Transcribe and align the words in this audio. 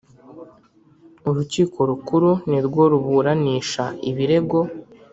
Urukiko 1.29 1.77
Rukuru 1.89 2.31
ni 2.49 2.59
rwo 2.65 2.83
ruburanisha 2.91 3.85
ibirego. 4.09 4.59